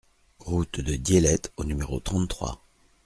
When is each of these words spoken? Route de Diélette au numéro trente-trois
Route 0.39 0.79
de 0.81 0.95
Diélette 0.95 1.53
au 1.57 1.63
numéro 1.63 1.99
trente-trois 1.99 2.65